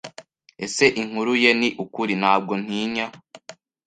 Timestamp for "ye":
1.43-1.51